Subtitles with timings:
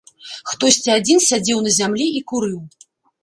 [0.51, 2.57] Хтосьці адзін сядзеў на зямлі і курыў.